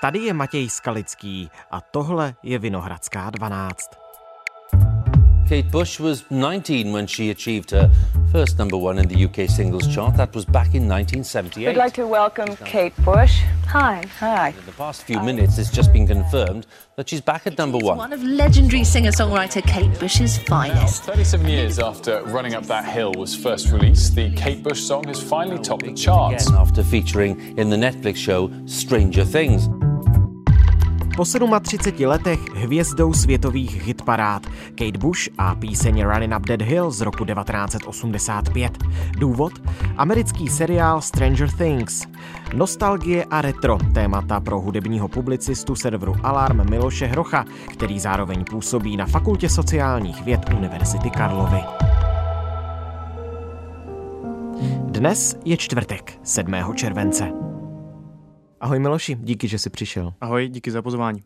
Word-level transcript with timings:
Tady 0.00 0.18
je 0.18 0.32
Matěj 0.32 0.68
Skalický 0.68 1.50
a 1.70 1.80
tohle 1.80 2.34
je 2.42 2.58
Vinohradská 2.58 3.30
12. 3.30 3.90
Kate 5.48 5.68
Bush 5.70 6.00
was 6.00 6.24
19 6.30 6.92
when 6.92 7.06
she 7.06 7.30
achieved 7.30 7.70
her 7.70 7.90
first 8.32 8.58
number 8.58 8.76
one 8.76 8.98
in 9.02 9.08
the 9.08 9.24
UK 9.24 9.50
singles 9.50 9.94
chart. 9.94 10.16
That 10.16 10.34
was 10.34 10.44
back 10.44 10.74
in 10.74 10.86
1978. 10.86 11.68
We'd 11.68 11.82
like 11.82 11.94
to 11.96 12.06
welcome 12.06 12.56
Kate 12.64 12.94
Bush. 13.04 13.40
Hi. 13.66 14.02
Hi. 14.20 14.48
In 14.48 14.66
the 14.66 14.72
past 14.72 15.04
few 15.04 15.20
minutes, 15.20 15.58
it's 15.58 15.70
just 15.70 15.90
been 15.92 16.06
confirmed 16.06 16.66
that 16.96 17.08
she's 17.08 17.22
back 17.22 17.46
at 17.46 17.56
number 17.56 17.78
one. 17.78 17.96
One 17.96 18.12
of 18.12 18.22
legendary 18.22 18.84
singer-songwriter 18.84 19.62
Kate 19.62 19.98
Bush's 19.98 20.38
finest. 20.38 21.04
37 21.04 21.48
years 21.48 21.78
after 21.78 22.22
Running 22.24 22.54
Up 22.54 22.66
That 22.66 22.84
Hill 22.84 23.12
was 23.16 23.34
first 23.34 23.72
released, 23.72 24.14
the 24.14 24.30
Kate 24.34 24.62
Bush 24.62 24.80
song 24.80 25.04
has 25.08 25.22
finally 25.22 25.62
topped 25.62 25.86
the 25.86 25.94
charts. 25.94 26.46
Again, 26.46 26.60
after 26.60 26.84
featuring 26.84 27.58
in 27.58 27.70
the 27.70 27.76
Netflix 27.76 28.16
show 28.16 28.50
Stranger 28.66 29.24
Things. 29.24 29.68
Po 31.18 31.24
37 31.24 32.06
letech 32.06 32.54
hvězdou 32.54 33.12
světových 33.12 33.86
hitparád 33.86 34.46
Kate 34.74 34.98
Bush 34.98 35.28
a 35.38 35.54
píseň 35.54 36.04
Running 36.04 36.34
Up 36.36 36.46
That 36.46 36.62
Hill 36.62 36.90
z 36.90 37.00
roku 37.00 37.24
1985. 37.24 38.78
Důvod? 39.18 39.52
Americký 39.96 40.48
seriál 40.48 41.00
Stranger 41.00 41.50
Things. 41.50 42.06
Nostalgie 42.54 43.24
a 43.24 43.42
retro 43.42 43.78
témata 43.94 44.40
pro 44.40 44.60
hudebního 44.60 45.08
publicistu 45.08 45.76
serveru 45.76 46.16
Alarm 46.22 46.70
Miloše 46.70 47.06
Hrocha, 47.06 47.44
který 47.72 48.00
zároveň 48.00 48.44
působí 48.44 48.96
na 48.96 49.06
Fakultě 49.06 49.48
sociálních 49.48 50.22
věd 50.22 50.40
Univerzity 50.56 51.10
Karlovy. 51.10 51.60
Dnes 54.84 55.36
je 55.44 55.56
čtvrtek, 55.56 56.18
7. 56.22 56.54
července. 56.74 57.57
Ahoj 58.60 58.78
Miloši, 58.78 59.14
díky, 59.14 59.48
že 59.48 59.58
jsi 59.58 59.70
přišel. 59.70 60.12
Ahoj, 60.20 60.48
díky 60.48 60.70
za 60.70 60.82
pozvání. 60.82 61.22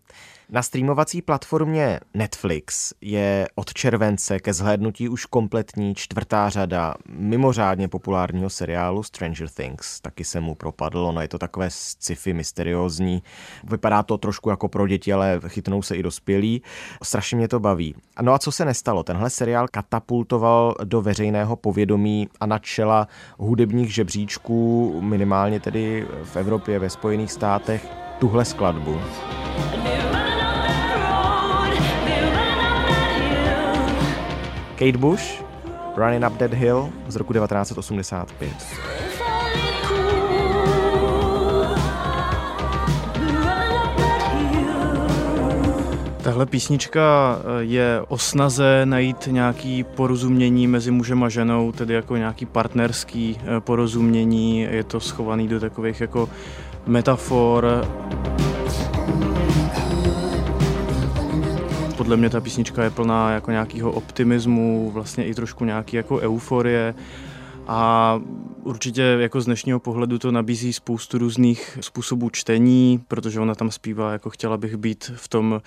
Na 0.55 0.63
streamovací 0.63 1.23
platformě 1.23 2.01
Netflix 2.15 2.95
je 3.01 3.49
od 3.55 3.75
července 3.75 4.39
ke 4.39 4.55
zhlédnutí 4.55 5.09
už 5.09 5.27
kompletní 5.27 5.95
čtvrtá 5.95 6.49
řada 6.49 6.95
mimořádně 7.09 7.89
populárního 7.89 8.51
seriálu 8.51 9.03
Stranger 9.03 9.49
Things. 9.49 10.01
Taky 10.01 10.25
se 10.25 10.41
mu 10.41 10.55
propadl, 10.55 10.99
ono 10.99 11.21
je 11.21 11.29
to 11.29 11.39
takové 11.39 11.71
sci-fi 11.71 12.35
mysteriózní. 12.35 13.23
Vypadá 13.65 14.03
to 14.03 14.19
trošku 14.19 14.51
jako 14.51 14.69
pro 14.69 14.87
děti, 14.87 15.13
ale 15.13 15.41
chytnou 15.49 15.83
se 15.83 15.97
i 15.97 16.03
dospělí. 16.03 16.63
Strašně 17.03 17.37
mě 17.37 17.49
to 17.49 17.61
baví. 17.61 17.95
No 18.21 18.33
a 18.33 18.39
co 18.39 18.53
se 18.53 18.65
nestalo? 18.65 19.03
Tenhle 19.03 19.31
seriál 19.31 19.69
katapultoval 19.71 20.75
do 20.85 21.03
veřejného 21.03 21.57
povědomí 21.57 22.29
a 22.41 22.47
na 22.47 22.59
čela 22.59 23.09
hudebních 23.39 23.95
žebříčků, 23.95 25.01
minimálně 25.01 25.61
tedy 25.61 26.07
v 26.25 26.37
Evropě, 26.37 26.79
ve 26.79 26.91
Spojených 26.91 27.33
státech, 27.33 27.87
tuhle 28.19 28.45
skladbu. 28.45 29.01
Kate 34.83 34.99
Bush, 34.99 35.43
Running 35.97 36.25
Up 36.27 36.39
That 36.39 36.55
Hill 36.55 36.91
z 37.09 37.17
roku 37.17 37.33
1985. 37.33 38.53
Tahle 46.23 46.47
písnička 46.47 47.39
eh, 47.39 47.65
je 47.65 48.03
o 48.09 48.19
snaze 48.19 48.83
najít 48.85 49.27
nějaký 49.27 49.85
porozumění 49.85 50.67
mezi 50.67 50.91
mužem 50.91 51.25
a 51.25 51.29
ženou, 51.29 51.73
tedy 51.73 51.95
jako 51.95 52.17
nějaký 52.17 52.47
partnerský 52.47 53.39
eh, 53.41 53.61
porozumění. 53.61 54.61
Je 54.61 54.85
to 54.85 55.01
schovaný 55.01 55.49
do 55.49 55.61
takových 55.61 56.01
jako 56.01 56.29
metafor. 56.87 57.85
Podle 62.13 62.21
mě 62.21 62.31
ta 62.31 62.41
písnička 62.41 62.85
je 62.85 62.91
plná 62.91 63.31
jako 63.31 63.51
nějakého 63.51 63.93
optimismu, 63.93 64.91
vlastně 64.91 65.25
i 65.25 65.35
trošku 65.35 65.65
nějaký 65.65 65.97
jako 65.97 66.17
euforie. 66.17 66.95
A 67.67 68.21
určitě 68.63 69.03
jako 69.03 69.41
z 69.41 69.45
dnešního 69.45 69.81
pohledu 69.81 70.19
to 70.19 70.33
nabízí 70.33 70.73
spoustu 70.73 71.19
různých 71.19 71.79
způsobů 71.81 72.31
čtení, 72.31 73.01
protože 73.09 73.41
ona 73.41 73.55
tam 73.55 73.71
zpívá 73.71 74.13
jako 74.13 74.31
chtěla 74.31 74.57
bych 74.57 74.77
být 74.77 75.13
v 75.17 75.29
tom 75.29 75.61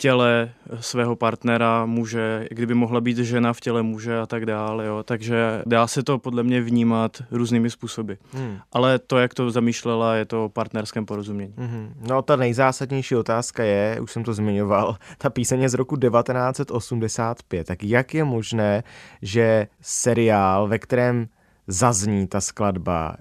těle 0.00 0.52
svého 0.80 1.16
partnera 1.16 1.86
muže, 1.86 2.46
kdyby 2.50 2.74
mohla 2.74 3.00
být 3.00 3.18
žena 3.18 3.52
v 3.52 3.60
těle 3.60 3.82
muže 3.82 4.18
a 4.18 4.26
tak 4.26 4.46
dále. 4.46 4.86
Jo. 4.86 5.02
Takže 5.02 5.62
dá 5.66 5.86
se 5.86 6.02
to 6.02 6.18
podle 6.18 6.42
mě 6.42 6.60
vnímat 6.60 7.22
různými 7.30 7.70
způsoby. 7.70 8.12
Hmm. 8.32 8.58
Ale 8.72 8.98
to, 8.98 9.18
jak 9.18 9.34
to 9.34 9.50
zamýšlela, 9.50 10.14
je 10.14 10.24
to 10.24 10.44
o 10.44 10.48
partnerském 10.48 11.06
porozumění. 11.06 11.54
Hmm. 11.56 11.94
No 12.08 12.22
ta 12.22 12.36
nejzásadnější 12.36 13.16
otázka 13.16 13.62
je, 13.62 14.00
už 14.00 14.12
jsem 14.12 14.24
to 14.24 14.34
zmiňoval, 14.34 14.96
ta 15.18 15.30
píseň 15.30 15.62
je 15.62 15.68
z 15.68 15.74
roku 15.74 15.96
1985. 15.96 17.66
Tak 17.66 17.84
jak 17.84 18.14
je 18.14 18.24
možné, 18.24 18.82
že 19.22 19.66
seriál, 19.80 20.68
ve 20.68 20.78
kterém 20.78 21.28
zazní 21.66 22.26
ta 22.26 22.40
skladba, 22.40 23.16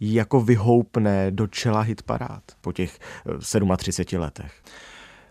jako 0.00 0.40
vyhoupne 0.40 1.30
do 1.30 1.46
čela 1.46 1.80
hitparád 1.80 2.42
po 2.60 2.72
těch 2.72 2.98
37 3.76 4.20
letech? 4.20 4.52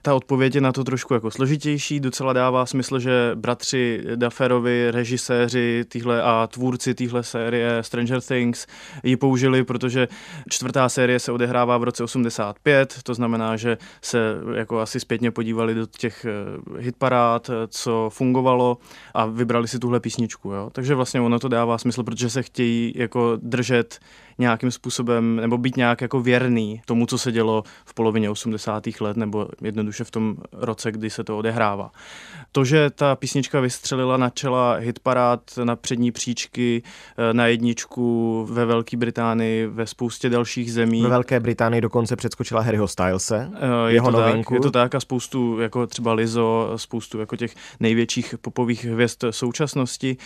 Ta 0.02 0.16
odpověď 0.16 0.56
je 0.56 0.62
na 0.62 0.72
to 0.72 0.84
trošku 0.84 1.14
jako 1.14 1.32
složitější, 1.32 2.00
docela 2.00 2.34
dává 2.34 2.66
smysl, 2.66 3.00
že 3.00 3.32
bratři 3.36 4.04
Dufferovi, 4.16 4.92
režiséři 4.92 5.86
týhle 5.88 6.22
a 6.22 6.48
tvůrci 6.52 6.94
téhle 6.94 7.24
série 7.24 7.84
Stranger 7.84 8.22
Things 8.22 8.68
ji 9.04 9.18
použili, 9.18 9.64
protože 9.64 10.08
čtvrtá 10.50 10.90
série 10.90 11.20
se 11.20 11.32
odehrává 11.32 11.78
v 11.78 11.84
roce 11.84 12.04
85, 12.04 12.96
to 13.04 13.14
znamená, 13.14 13.58
že 13.58 13.78
se 14.02 14.20
jako 14.56 14.80
asi 14.80 15.00
zpětně 15.00 15.32
podívali 15.32 15.74
do 15.74 15.86
těch 15.86 16.26
hitparád, 16.80 17.50
co 17.68 18.10
fungovalo 18.14 18.78
a 19.14 19.26
vybrali 19.26 19.68
si 19.68 19.80
tuhle 19.80 20.00
písničku. 20.00 20.52
Jo? 20.52 20.70
Takže 20.72 20.96
vlastně 20.96 21.22
ono 21.22 21.40
to 21.40 21.48
dává 21.48 21.78
smysl, 21.78 22.04
protože 22.04 22.30
se 22.30 22.44
chtějí 22.44 22.94
jako 22.96 23.38
držet 23.42 24.00
nějakým 24.42 24.72
způsobem, 24.72 25.36
nebo 25.36 25.58
být 25.58 25.78
nějak 25.78 26.02
jako 26.02 26.22
věrný 26.22 26.82
tomu, 26.86 27.06
co 27.06 27.18
se 27.18 27.32
dělo 27.32 27.64
v 27.86 27.94
polovině 27.94 28.30
80. 28.30 28.84
let, 29.02 29.18
nebo 29.18 29.48
jednoduše 29.62 30.04
v 30.04 30.12
tom 30.12 30.36
roce, 30.54 30.92
kdy 30.92 31.10
se 31.10 31.24
to 31.24 31.38
odehrává. 31.38 31.92
To, 32.52 32.66
že 32.66 32.90
ta 32.90 33.16
písnička 33.16 33.60
vystřelila 33.60 34.18
na 34.18 34.30
čela 34.30 34.74
hitparád, 34.74 35.42
na 35.64 35.76
přední 35.76 36.12
příčky, 36.12 36.84
na 37.32 37.48
jedničku 37.48 38.48
ve 38.52 38.66
Velké 38.66 38.98
Británii, 38.98 39.68
ve 39.68 39.88
spoustě 39.88 40.30
dalších 40.30 40.74
zemí. 40.74 41.02
Ve 41.04 41.10
Velké 41.10 41.40
Británii 41.40 41.82
dokonce 41.82 42.16
předskočila 42.16 42.62
Harryho 42.62 42.88
Stylese, 42.88 43.52
je 43.88 43.94
jeho 43.94 44.12
to 44.12 44.20
novinku. 44.20 44.54
Tak, 44.54 44.60
je 44.60 44.62
to 44.62 44.72
tak 44.72 44.96
a 44.96 45.00
spoustu, 45.00 45.60
jako 45.60 45.88
třeba 45.88 46.14
Lizo, 46.14 46.74
spoustu 46.76 47.20
jako 47.20 47.36
těch 47.36 47.56
největších 47.80 48.36
popových 48.42 48.86
hvězd 48.86 49.24
současnosti. 49.30 50.18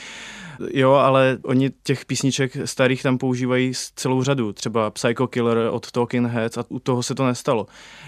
Jo, 0.74 0.92
ale 0.92 1.38
oni 1.44 1.72
těch 1.84 2.06
písniček 2.06 2.58
starých 2.66 3.04
tam 3.04 3.18
používají 3.18 3.72
celou 3.96 4.24
řadu, 4.24 4.54
třeba 4.54 4.92
Psycho 4.92 5.28
Killer 5.28 5.58
od 5.72 5.92
Talking 5.92 6.28
Heads 6.28 6.58
a 6.58 6.66
u 6.70 6.80
toho 6.80 7.04
se 7.04 7.16
to 7.16 7.26
nestalo. 7.26 7.68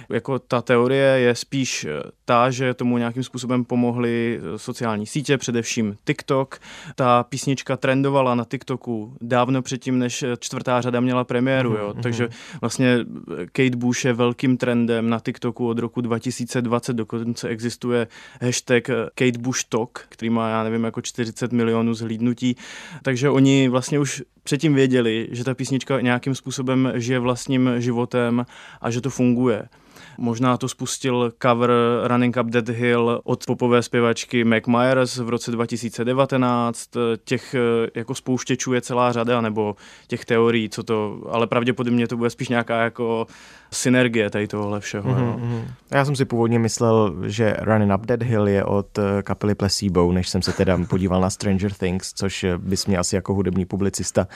Jako 0.10 0.40
ta 0.40 0.62
teorie 0.62 1.06
je 1.06 1.36
spíš 1.36 1.88
ta, 2.26 2.52
že 2.52 2.74
tomu 2.74 2.98
nějakým 2.98 3.24
způsobem 3.24 3.66
pomohly 3.66 4.40
sociální 4.56 5.06
sítě, 5.06 5.38
především 5.38 5.98
TikTok. 6.06 6.60
Ta 6.96 7.24
písnička 7.24 7.78
trendovala 7.78 8.36
na 8.36 8.46
TikToku 8.46 9.14
dávno 9.22 9.62
předtím, 9.62 10.00
než 10.00 10.24
čtvrtá 10.40 10.82
řada 10.82 11.00
měla 11.00 11.24
premiéru, 11.24 11.74
jo. 11.74 11.92
Mhm, 11.94 12.04
takže 12.04 12.30
vlastně 12.62 12.98
Kate 13.52 13.78
Bush 13.78 14.06
je 14.06 14.14
velkým 14.14 14.58
trendem 14.58 15.10
na 15.10 15.20
TikToku 15.20 15.68
od 15.68 15.80
roku 15.80 16.02
2020, 16.02 16.94
dokonce 16.94 17.48
existuje 17.48 18.08
hashtag 18.42 18.88
Kate 19.16 19.38
Bush 19.40 19.64
Talk, 19.70 20.06
který 20.10 20.30
má, 20.30 20.50
já 20.50 20.64
nevím, 20.64 20.84
jako 20.84 21.02
40 21.02 21.52
milionů 21.52 21.94
zhlídnutí, 21.94 22.37
takže 23.02 23.30
oni 23.30 23.70
vlastně 23.70 24.00
už 24.00 24.24
předtím 24.44 24.74
věděli, 24.74 25.28
že 25.32 25.44
ta 25.44 25.54
písnička 25.54 26.02
nějakým 26.02 26.36
způsobem 26.36 26.92
žije 26.96 27.20
vlastním 27.20 27.70
životem 27.78 28.46
a 28.82 28.92
že 28.92 29.02
to 29.02 29.10
funguje. 29.10 29.68
Možná 30.18 30.58
to 30.58 30.70
spustil 30.70 31.34
cover 31.42 31.72
Running 32.04 32.38
Up 32.42 32.52
That 32.52 32.70
Hill 32.70 33.22
od 33.24 33.46
popové 33.46 33.84
zpěvačky 33.84 34.44
Mac 34.44 34.64
Myers 34.68 35.18
v 35.18 35.30
roce 35.30 35.52
2019. 35.52 36.90
Těch 37.26 37.56
jako 37.96 38.16
spouštěčů 38.16 38.74
je 38.74 38.82
celá 38.82 39.12
řada, 39.12 39.42
nebo 39.42 39.76
těch 40.08 40.26
teorií, 40.26 40.70
co 40.70 40.84
to, 40.84 41.22
ale 41.30 41.48
pravděpodobně 41.48 42.08
to 42.08 42.18
bude 42.18 42.30
spíš 42.30 42.50
nějaká 42.50 42.84
jako 42.84 43.28
synergie 43.72 44.30
tady 44.30 44.48
tohle 44.48 44.80
všeho. 44.80 45.12
Mm-hmm. 45.12 45.64
Já 45.92 46.06
jsem 46.06 46.16
si 46.16 46.26
původně 46.26 46.60
myslel, 46.60 47.16
že 47.26 47.58
Running 47.62 47.94
Up 47.96 48.06
That 48.06 48.22
Hill 48.22 48.48
je 48.48 48.64
od 48.64 49.00
kapely 49.24 49.56
Placebo, 49.56 50.12
než 50.12 50.30
jsem 50.30 50.42
se 50.42 50.54
teda 50.54 50.78
podíval 50.90 51.22
na 51.22 51.30
Stranger 51.30 51.74
Things, 51.74 52.14
což 52.14 52.46
bys 52.58 52.86
mě 52.86 52.98
asi 52.98 53.16
jako 53.16 53.34
hudební 53.34 53.66
publicista 53.66 54.28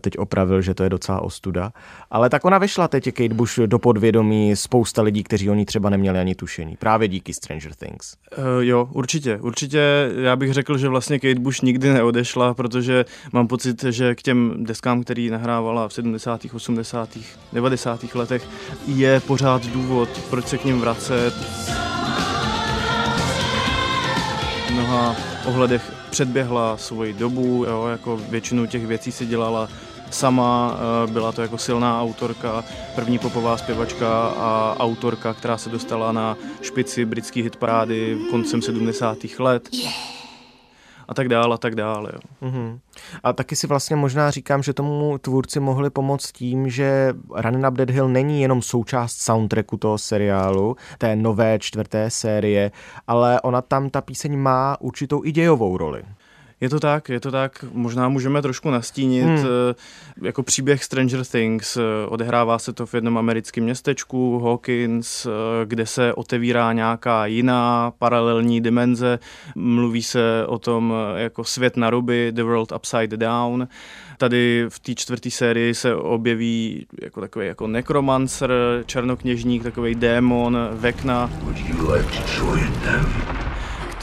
teď 0.00 0.18
opravil, 0.18 0.62
že 0.62 0.74
to 0.74 0.82
je 0.82 0.90
docela 0.90 1.20
ostuda. 1.20 1.72
Ale 2.10 2.30
tak 2.30 2.44
ona 2.44 2.58
vyšla 2.58 2.88
teď 2.88 3.04
Kate 3.04 3.34
Bush 3.34 3.58
do 3.58 3.78
podvědomí, 3.78 4.56
spousta 4.56 5.02
lidí 5.02 5.21
kteří 5.22 5.50
o 5.50 5.54
ní 5.54 5.64
třeba 5.64 5.90
neměli 5.90 6.18
ani 6.18 6.34
tušení. 6.34 6.76
Právě 6.76 7.08
díky 7.08 7.32
Stranger 7.32 7.74
Things. 7.74 8.16
Uh, 8.38 8.44
jo, 8.60 8.88
určitě. 8.92 9.36
Určitě 9.36 9.80
já 10.22 10.36
bych 10.36 10.52
řekl, 10.52 10.78
že 10.78 10.88
vlastně 10.88 11.18
Kate 11.18 11.40
Bush 11.40 11.60
nikdy 11.60 11.92
neodešla, 11.92 12.54
protože 12.54 13.04
mám 13.32 13.48
pocit, 13.48 13.82
že 13.82 14.14
k 14.14 14.22
těm 14.22 14.64
deskám, 14.64 15.02
který 15.02 15.30
nahrávala 15.30 15.88
v 15.88 15.92
70., 15.92 16.40
80., 16.52 17.18
90. 17.52 18.14
letech, 18.14 18.48
je 18.86 19.20
pořád 19.20 19.66
důvod, 19.66 20.08
proč 20.30 20.46
se 20.46 20.58
k 20.58 20.64
ním 20.64 20.80
vracet. 20.80 21.34
Mnoha 24.72 25.16
ohledech 25.44 25.92
předběhla 26.10 26.76
svoji 26.76 27.12
dobu, 27.12 27.64
jo, 27.68 27.86
jako 27.86 28.16
většinu 28.16 28.66
těch 28.66 28.86
věcí 28.86 29.12
si 29.12 29.26
dělala 29.26 29.68
sama, 30.14 30.78
eh, 31.04 31.12
byla 31.12 31.32
to 31.32 31.42
jako 31.42 31.58
silná 31.58 32.02
autorka, 32.02 32.64
první 32.94 33.18
popová 33.18 33.56
zpěvačka 33.56 34.26
a 34.26 34.76
autorka, 34.78 35.34
která 35.34 35.58
se 35.58 35.70
dostala 35.70 36.12
na 36.12 36.36
špici 36.62 37.04
britské 37.04 37.42
hitparády 37.42 38.18
koncem 38.30 38.62
70. 38.62 39.38
let. 39.38 39.68
A 41.08 41.14
tak 41.14 41.28
dál, 41.28 41.52
a 41.52 41.58
tak 41.58 41.74
dále. 41.74 42.10
Jo. 42.12 42.48
Mm-hmm. 42.48 42.78
A 43.22 43.32
taky 43.32 43.56
si 43.56 43.66
vlastně 43.66 43.96
možná 43.96 44.30
říkám, 44.30 44.62
že 44.62 44.72
tomu 44.72 45.18
tvůrci 45.18 45.60
mohli 45.60 45.90
pomoct 45.90 46.32
tím, 46.32 46.70
že 46.70 47.14
Running 47.34 47.66
Up 47.68 47.74
Dead 47.74 47.90
Hill 47.90 48.08
není 48.08 48.42
jenom 48.42 48.62
součást 48.62 49.12
soundtracku 49.12 49.76
toho 49.76 49.98
seriálu, 49.98 50.76
té 50.98 51.16
nové 51.16 51.58
čtvrté 51.58 52.10
série, 52.10 52.70
ale 53.06 53.40
ona 53.40 53.62
tam, 53.62 53.90
ta 53.90 54.00
píseň 54.00 54.38
má 54.38 54.76
určitou 54.80 55.24
i 55.24 55.32
dějovou 55.32 55.76
roli. 55.76 56.02
Je 56.62 56.68
to 56.68 56.80
tak, 56.80 57.08
je 57.08 57.20
to 57.20 57.30
tak. 57.30 57.64
Možná 57.72 58.08
můžeme 58.08 58.42
trošku 58.42 58.70
nastínit 58.70 59.24
hmm. 59.24 59.38
Eh, 59.38 60.26
jako 60.26 60.42
příběh 60.42 60.84
Stranger 60.84 61.24
Things. 61.24 61.76
Eh, 61.76 61.80
odehrává 62.08 62.58
se 62.58 62.72
to 62.72 62.86
v 62.86 62.94
jednom 62.94 63.18
americkém 63.18 63.64
městečku 63.64 64.38
Hawkins, 64.38 65.26
eh, 65.26 65.30
kde 65.64 65.86
se 65.86 66.14
otevírá 66.14 66.72
nějaká 66.72 67.26
jiná 67.26 67.92
paralelní 67.98 68.60
dimenze. 68.60 69.18
Mluví 69.54 70.02
se 70.02 70.44
o 70.46 70.58
tom 70.58 70.94
jako 71.16 71.44
svět 71.44 71.76
na 71.76 71.90
ruby, 71.90 72.32
The 72.32 72.42
World 72.42 72.72
Upside 72.72 73.16
Down. 73.16 73.68
Tady 74.18 74.66
v 74.68 74.78
té 74.78 74.94
čtvrté 74.94 75.30
sérii 75.30 75.74
se 75.74 75.94
objeví 75.94 76.86
jako 77.02 77.20
takový 77.20 77.46
jako 77.46 77.66
nekromancer, 77.66 78.52
černokněžník, 78.86 79.62
takový 79.62 79.94
démon, 79.94 80.58
Vekna. 80.72 81.30
Would 81.42 81.58
you 81.58 81.92
like 81.92 82.08
to 82.08 82.44
join 82.44 82.72
them? 82.72 83.51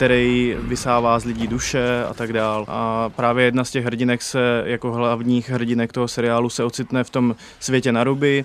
Který 0.00 0.56
vysává 0.60 1.18
z 1.18 1.24
lidí 1.24 1.46
duše 1.46 2.04
a 2.10 2.14
tak 2.14 2.32
dál. 2.32 2.64
A 2.68 3.08
právě 3.08 3.44
jedna 3.44 3.64
z 3.64 3.70
těch 3.70 3.84
hrdinek 3.84 4.22
se, 4.22 4.62
jako 4.66 4.92
hlavních 4.92 5.50
hrdinek 5.50 5.92
toho 5.92 6.08
seriálu, 6.08 6.50
se 6.50 6.64
ocitne 6.64 7.04
v 7.04 7.10
tom 7.10 7.36
světě 7.58 7.92
na 7.92 8.04
ruby. 8.04 8.44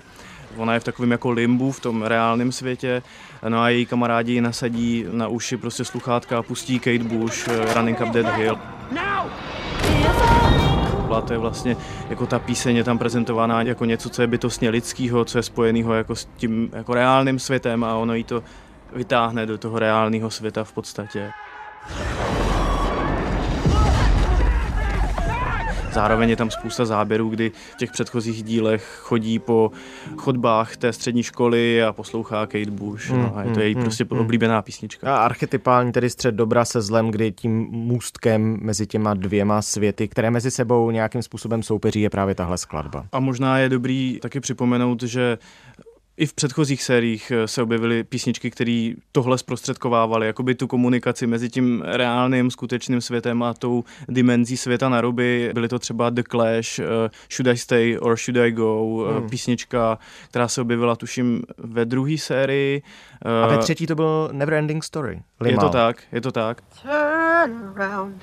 Ona 0.56 0.74
je 0.74 0.80
v 0.80 0.84
takovém 0.84 1.10
jako 1.10 1.30
limbu, 1.30 1.72
v 1.72 1.80
tom 1.80 2.02
reálném 2.02 2.52
světě. 2.52 3.02
No 3.48 3.60
a 3.60 3.68
její 3.68 3.86
kamarádi 3.86 4.40
nasadí 4.40 5.04
na 5.12 5.28
uši 5.28 5.56
prostě 5.56 5.84
sluchátka 5.84 6.38
a 6.38 6.42
pustí 6.42 6.78
Kate 6.78 7.04
Bush, 7.04 7.48
eh, 7.48 7.74
Running 7.74 8.00
Up 8.00 8.08
Dead 8.08 8.36
Hill. 8.36 8.58
A 11.16 11.20
to 11.20 11.32
je 11.32 11.38
vlastně 11.38 11.76
jako 12.10 12.26
ta 12.26 12.38
píseň 12.38 12.76
je 12.76 12.84
tam 12.84 12.98
prezentovaná 12.98 13.62
jako 13.62 13.84
něco, 13.84 14.10
co 14.10 14.22
je 14.22 14.28
bytostně 14.28 14.70
lidského, 14.70 15.24
co 15.24 15.38
je 15.38 15.42
spojeného 15.42 15.94
jako 15.94 16.16
s 16.16 16.28
tím 16.36 16.70
jako 16.72 16.94
reálným 16.94 17.38
světem 17.38 17.84
a 17.84 17.94
ono 17.94 18.14
jí 18.14 18.24
to 18.24 18.42
vytáhne 18.92 19.46
do 19.46 19.58
toho 19.58 19.78
reálného 19.78 20.30
světa 20.30 20.64
v 20.64 20.72
podstatě. 20.72 21.30
Zároveň 25.96 26.30
je 26.30 26.36
tam 26.36 26.50
spousta 26.50 26.84
záběrů, 26.84 27.28
kdy 27.28 27.52
v 27.72 27.76
těch 27.76 27.90
předchozích 27.90 28.42
dílech 28.42 28.98
chodí 29.02 29.38
po 29.38 29.70
chodbách 30.16 30.76
té 30.76 30.92
střední 30.92 31.22
školy 31.22 31.82
a 31.82 31.92
poslouchá 31.92 32.46
Kate 32.46 32.70
Bush. 32.70 33.10
Mm, 33.10 33.22
no, 33.22 33.36
a 33.36 33.42
je 33.42 33.50
to 33.50 33.60
její 33.60 33.74
mm, 33.74 33.82
prostě 33.82 34.06
mm. 34.10 34.18
oblíbená 34.18 34.62
písnička. 34.62 35.16
A 35.16 35.24
archetypální 35.24 35.92
tedy 35.92 36.10
střed 36.10 36.34
dobra 36.34 36.64
se 36.64 36.82
zlem, 36.82 37.10
kdy 37.10 37.32
tím 37.32 37.68
můstkem 37.70 38.58
mezi 38.60 38.86
těma 38.86 39.14
dvěma 39.14 39.62
světy, 39.62 40.08
které 40.08 40.30
mezi 40.30 40.50
sebou 40.50 40.90
nějakým 40.90 41.22
způsobem 41.22 41.62
soupeří, 41.62 42.00
je 42.00 42.10
právě 42.10 42.34
tahle 42.34 42.58
skladba. 42.58 43.06
A 43.12 43.20
možná 43.20 43.58
je 43.58 43.68
dobrý 43.68 44.18
taky 44.22 44.40
připomenout, 44.40 45.02
že 45.02 45.38
i 46.16 46.26
v 46.26 46.34
předchozích 46.34 46.82
sériích 46.82 47.30
eh, 47.30 47.48
se 47.48 47.62
objevily 47.62 48.04
písničky, 48.04 48.50
které 48.50 48.92
tohle 49.12 49.38
zprostředkovávaly, 49.38 50.26
jakoby 50.26 50.54
tu 50.54 50.66
komunikaci 50.66 51.26
mezi 51.26 51.48
tím 51.48 51.82
reálným, 51.86 52.50
skutečným 52.50 53.00
světem 53.00 53.42
a 53.42 53.54
tou 53.54 53.84
dimenzí 54.08 54.56
světa 54.56 54.88
na 54.88 55.00
ruby. 55.00 55.50
Byly 55.54 55.68
to 55.68 55.78
třeba 55.78 56.10
The 56.10 56.22
Clash, 56.30 56.78
uh, 56.78 56.84
Should 57.32 57.46
I 57.46 57.56
Stay 57.56 57.98
or 57.98 58.16
Should 58.16 58.36
I 58.36 58.52
Go, 58.52 58.84
uh, 58.84 59.10
hmm. 59.10 59.28
písnička, 59.28 59.98
která 60.28 60.48
se 60.48 60.60
objevila, 60.60 60.96
tuším, 60.96 61.42
ve 61.58 61.84
druhé 61.84 62.18
sérii. 62.18 62.82
Uh, 63.24 63.44
a 63.44 63.46
ve 63.46 63.58
třetí 63.58 63.86
to 63.86 63.94
byl 63.94 64.28
Neverending 64.32 64.84
Story. 64.84 65.22
Limal. 65.40 65.64
Je 65.64 65.68
to 65.68 65.72
tak, 65.72 66.02
je 66.12 66.20
to 66.20 66.32
tak. 66.32 66.62
Turn 66.82 67.72
around, 67.76 68.22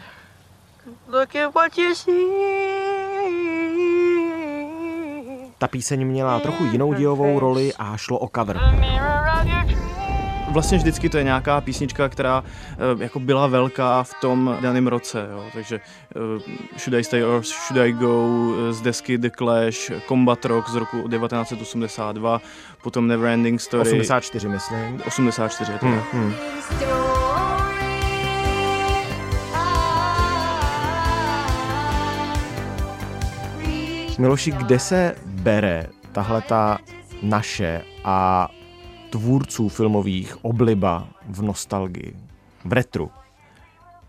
look 1.07 1.35
at 1.35 1.53
what 1.53 1.77
you 1.77 1.95
see. 1.95 3.82
Ta 5.63 5.67
píseň 5.67 6.07
měla 6.07 6.39
trochu 6.39 6.65
jinou 6.65 6.93
dílovou 6.93 7.39
roli 7.39 7.73
a 7.79 7.97
šlo 7.97 8.17
o 8.17 8.29
cover. 8.35 8.59
Vlastně 10.51 10.77
vždycky 10.77 11.09
to 11.09 11.17
je 11.17 11.23
nějaká 11.23 11.61
písnička, 11.61 12.09
která 12.09 12.43
eh, 12.43 13.03
jako 13.03 13.19
byla 13.19 13.47
velká 13.47 14.03
v 14.03 14.13
tom 14.21 14.57
daném 14.61 14.87
roce, 14.87 15.27
jo. 15.31 15.43
takže 15.53 15.79
uh, 16.15 16.41
Should 16.77 16.93
I 16.93 17.03
Stay 17.03 17.23
or 17.23 17.43
Should 17.43 17.81
I 17.81 17.91
Go 17.91 18.27
z 18.71 18.81
desky 18.81 19.17
The 19.17 19.29
Clash, 19.37 19.91
Combat 20.07 20.45
Rock 20.45 20.69
z 20.69 20.75
roku 20.75 20.97
1982, 20.97 22.41
potom 22.83 23.07
Neverending 23.07 23.61
Story. 23.61 23.91
84 23.91 24.49
myslím. 24.49 25.01
84 25.07 25.71
je 25.71 25.79
to 25.79 25.85
hmm, 25.85 26.01
hmm. 26.13 26.33
Miloši, 34.19 34.51
kde 34.51 34.79
se 34.79 35.15
bere 35.43 35.87
tahle 36.11 36.41
ta 36.41 36.77
naše 37.23 37.81
a 38.03 38.49
tvůrců 39.09 39.69
filmových 39.69 40.45
obliba 40.45 41.07
v 41.29 41.41
nostalgii, 41.41 42.15
v 42.65 42.73
retru? 42.73 43.11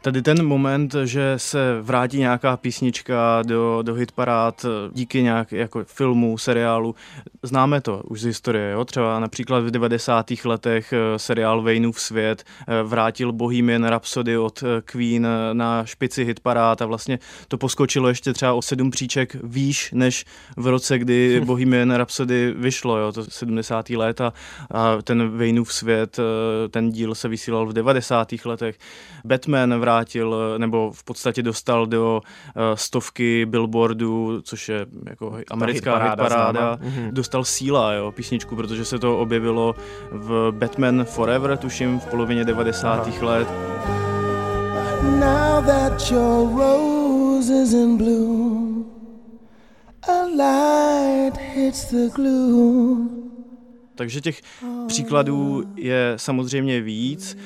Tady 0.05 0.23
ten 0.23 0.47
moment, 0.47 0.97
že 1.05 1.35
se 1.37 1.79
vrátí 1.83 2.19
nějaká 2.19 2.57
písnička 2.57 3.43
do, 3.43 3.83
do 3.83 3.95
hitparád 3.95 4.67
díky 4.93 5.23
nějak 5.23 5.53
jako 5.53 5.85
filmu, 5.85 6.39
seriálu, 6.39 6.95
známe 7.43 7.81
to 7.81 8.03
už 8.09 8.21
z 8.21 8.25
historie. 8.25 8.71
Jo? 8.73 8.85
Třeba 8.85 9.21
například 9.21 9.65
v 9.65 9.71
90. 9.71 10.27
letech 10.45 10.93
eh, 10.93 11.19
seriál 11.19 11.63
Vejnův 11.63 12.01
svět 12.01 12.45
eh, 12.45 12.83
vrátil 12.83 13.33
Bohemian 13.33 13.85
Rhapsody 13.85 14.39
od 14.39 14.63
eh, 14.63 14.83
Queen 14.83 15.27
na 15.53 15.85
špici 15.85 16.25
hitparád 16.25 16.83
a 16.83 16.87
vlastně 16.87 17.19
to 17.49 17.59
poskočilo 17.59 18.09
ještě 18.09 18.33
třeba 18.33 18.53
o 18.53 18.63
sedm 18.63 18.91
příček 18.91 19.37
výš, 19.43 19.91
než 19.93 20.25
v 20.57 20.67
roce, 20.67 20.99
kdy 20.99 21.41
Bohemian 21.45 21.95
Rhapsody 21.95 22.55
vyšlo, 22.57 22.99
jo? 22.99 23.13
to 23.13 23.25
70. 23.25 23.91
let 23.91 24.21
a, 24.21 24.33
a 24.71 25.03
ten 25.03 25.29
Vejnův 25.29 25.73
svět, 25.73 26.21
ten 26.71 26.91
díl 26.91 27.15
se 27.15 27.29
vysílal 27.29 27.67
v 27.67 27.73
90. 27.73 28.33
letech. 28.45 28.79
Batman 29.25 29.81
vrátil 29.81 29.94
vrátil, 29.95 30.37
nebo 30.59 30.93
v 30.93 31.05
podstatě 31.05 31.43
dostal 31.43 31.87
do 31.87 32.21
uh, 32.21 32.63
stovky 32.75 33.47
billboardů, 33.47 34.43
což 34.43 34.69
je 34.69 34.87
jako 35.09 35.39
americká 35.51 36.09
hitparáda, 36.09 36.77
mm-hmm. 36.77 37.13
dostal 37.13 37.45
síla, 37.45 37.93
jo, 37.93 38.13
písničku, 38.13 38.57
protože 38.57 38.85
se 38.85 38.99
to 38.99 39.19
objevilo 39.19 39.75
v 40.11 40.51
Batman 40.51 41.05
Forever, 41.05 41.57
tuším, 41.57 42.01
v 42.01 42.07
polovině 42.07 42.45
90. 42.45 42.89
Aha. 42.89 43.13
let. 43.21 43.49
Now 45.03 45.65
that 45.67 46.11
your 46.11 46.59
rose 46.59 47.63
is 47.63 47.73
in 47.73 47.97
bloom, 47.97 48.85
a 50.09 50.25
light 50.25 51.37
hits 51.55 51.91
the 51.91 52.09
gloom. 52.15 53.11
Takže 53.95 54.21
těch 54.21 54.41
příkladů 54.87 55.63
je 55.77 56.13
samozřejmě 56.17 56.81
víc. 56.81 57.37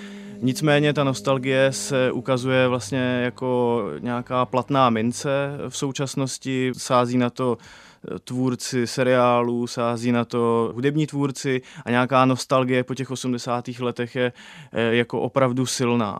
Nicméně 0.40 0.92
ta 0.92 1.04
nostalgie 1.04 1.72
se 1.72 2.12
ukazuje 2.12 2.68
vlastně 2.68 3.20
jako 3.24 3.82
nějaká 3.98 4.44
platná 4.44 4.90
mince 4.90 5.58
v 5.68 5.76
současnosti, 5.76 6.72
sází 6.76 7.18
na 7.18 7.30
to 7.30 7.58
eh, 7.58 8.18
tvůrci 8.18 8.86
seriálů, 8.86 9.66
sází 9.66 10.12
na 10.12 10.24
to 10.24 10.72
hudební 10.74 11.06
tvůrci 11.06 11.62
a 11.84 11.90
nějaká 11.90 12.24
nostalgie 12.24 12.84
po 12.84 12.94
těch 12.94 13.10
80. 13.10 13.68
letech 13.68 14.16
je 14.16 14.32
eh, 14.72 14.94
jako 14.94 15.20
opravdu 15.20 15.66
silná. 15.66 16.18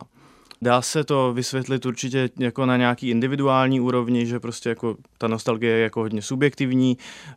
Dá 0.61 0.81
se 0.81 1.03
to 1.03 1.33
vysvětlit 1.33 1.85
určitě 1.85 2.29
jako 2.39 2.65
na 2.65 2.77
nějaký 2.77 3.09
individuální 3.09 3.79
úrovni, 3.79 4.25
že 4.25 4.39
prostě 4.39 4.69
jako 4.69 4.95
ta 5.17 5.27
nostalgie 5.27 5.73
je 5.73 5.83
jako 5.83 5.99
hodně 5.99 6.21
subjektivní. 6.21 6.97
Eh, 7.31 7.35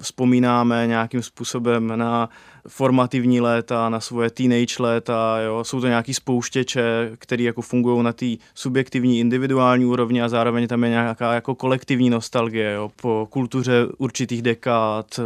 vzpomínáme 0.00 0.86
nějakým 0.86 1.22
způsobem 1.22 1.92
na 1.96 2.28
formativní 2.68 3.40
léta, 3.40 3.88
na 3.88 4.00
svoje 4.00 4.30
teenage 4.30 4.74
léta, 4.78 5.40
jo. 5.40 5.64
Jsou 5.64 5.80
to 5.80 5.86
nějaký 5.86 6.14
spouštěče, 6.14 7.10
které 7.18 7.42
jako 7.42 7.62
fungují 7.62 8.02
na 8.02 8.12
té 8.12 8.26
subjektivní, 8.54 9.20
individuální 9.20 9.84
úrovni 9.84 10.22
a 10.22 10.28
zároveň 10.28 10.68
tam 10.68 10.84
je 10.84 10.90
nějaká 10.90 11.34
jako 11.34 11.54
kolektivní 11.54 12.10
nostalgie, 12.10 12.72
jo. 12.72 12.90
Po 13.02 13.26
kultuře 13.30 13.86
určitých 13.98 14.42
dekád, 14.42 15.20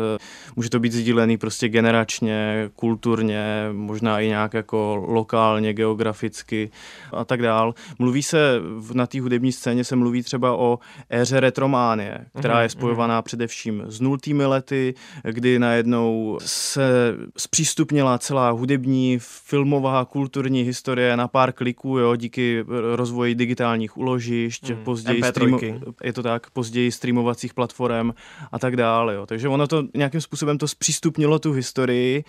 může 0.56 0.70
to 0.70 0.80
být 0.80 0.92
sdílený 0.92 1.38
prostě 1.38 1.68
generačně, 1.68 2.70
kulturně, 2.76 3.68
možná 3.72 4.20
i 4.20 4.26
nějak 4.26 4.54
jako 4.54 5.04
lokálně, 5.08 5.72
geograficky 5.72 6.70
a 7.12 7.24
tak 7.24 7.42
dál. 7.42 7.74
Mluví 7.98 8.22
se, 8.22 8.60
na 8.92 9.06
té 9.06 9.20
hudební 9.20 9.52
scéně 9.52 9.84
se 9.84 9.96
mluví 9.96 10.22
třeba 10.22 10.56
o 10.56 10.78
éře 11.10 11.40
retrománie, 11.40 12.18
která 12.38 12.60
je 12.60 12.66
mhm, 12.66 12.70
spojovaná 12.70 13.16
mhm. 13.16 13.22
především 13.22 13.82
s 13.86 14.00
nultými 14.00 14.46
lety, 14.46 14.94
kdy 15.24 15.58
najednou 15.58 16.38
se 16.46 17.14
zpřístupnila 17.36 18.18
celá 18.18 18.50
hudební, 18.50 19.18
filmová, 19.20 20.04
kulturní 20.04 20.62
historie 20.62 21.16
na 21.16 21.28
pár 21.28 21.52
kliků, 21.52 21.98
jo, 21.98 22.16
díky 22.16 22.64
rozvoji 22.94 23.34
digitálních 23.34 23.96
uložišť, 23.96 24.70
hmm. 24.70 24.84
později 24.84 25.22
streamo, 25.22 25.58
je 26.04 26.12
to 26.12 26.22
tak, 26.22 26.50
později 26.50 26.92
streamovacích 26.92 27.54
platform 27.54 28.12
a 28.52 28.58
tak 28.58 28.76
dále. 28.76 29.14
Jo. 29.14 29.26
Takže 29.26 29.48
ono 29.48 29.66
to 29.66 29.84
nějakým 29.94 30.20
způsobem 30.20 30.58
to 30.58 30.68
zpřístupnilo 30.68 31.38
tu 31.38 31.52
historii 31.52 32.24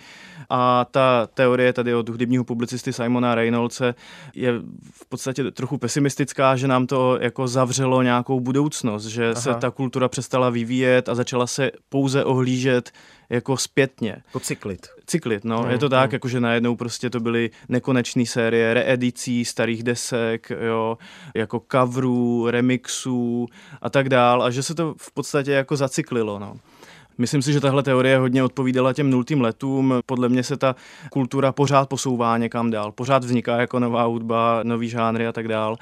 a 0.50 0.86
ta 0.90 1.28
teorie 1.34 1.72
tady 1.72 1.94
od 1.94 2.08
hudebního 2.08 2.44
publicisty 2.44 2.92
Simona 2.92 3.34
Reynoldse 3.34 3.94
je 4.34 4.52
v 4.92 5.06
podstatě 5.08 5.50
trochu 5.50 5.78
pesimistická, 5.78 6.56
že 6.56 6.68
nám 6.68 6.86
to 6.86 7.18
jako 7.20 7.48
zavřelo 7.48 8.02
nějakou 8.02 8.40
budoucnost, 8.40 9.04
že 9.04 9.30
Aha. 9.30 9.40
se 9.40 9.54
ta 9.54 9.70
kultura 9.70 10.08
přestala 10.08 10.50
vyvíjet 10.50 11.08
a 11.08 11.14
začala 11.14 11.46
se 11.46 11.70
pouze 11.88 12.24
ohlížet 12.24 12.92
jako 13.30 13.56
zpětně. 13.56 14.10
Jako 14.26 14.40
cyklit. 14.40 14.86
Cyklit, 15.06 15.44
no. 15.44 15.62
Mm, 15.62 15.70
je 15.70 15.78
to 15.78 15.88
tak, 15.88 16.10
mm. 16.10 16.14
jako 16.14 16.28
že 16.28 16.40
najednou 16.40 16.76
prostě 16.76 17.10
to 17.10 17.20
byly 17.20 17.50
nekonečné 17.68 18.26
série 18.26 18.74
reedicí 18.74 19.44
starých 19.44 19.82
desek, 19.82 20.52
jo, 20.66 20.98
jako 21.34 21.62
coverů, 21.72 22.50
remixů 22.50 23.46
a 23.82 23.90
tak 23.90 24.08
dál 24.08 24.42
a 24.42 24.50
že 24.50 24.62
se 24.62 24.74
to 24.74 24.94
v 24.98 25.12
podstatě 25.12 25.50
jako 25.50 25.76
zacyklilo, 25.76 26.38
no. 26.38 26.56
Myslím 27.18 27.42
si, 27.42 27.52
že 27.52 27.60
tahle 27.60 27.82
teorie 27.82 28.18
hodně 28.18 28.42
odpovídala 28.42 28.92
těm 28.92 29.10
nultým 29.10 29.40
letům. 29.40 29.94
Podle 30.06 30.28
mě 30.28 30.42
se 30.42 30.56
ta 30.56 30.76
kultura 31.10 31.52
pořád 31.52 31.88
posouvá 31.88 32.38
někam 32.38 32.70
dál. 32.70 32.92
Pořád 32.92 33.24
vzniká 33.24 33.60
jako 33.60 33.78
nová 33.78 34.04
hudba, 34.04 34.60
nový 34.62 34.88
žánry 34.88 35.26
a 35.26 35.32
tak 35.32 35.48
dál. 35.48 35.76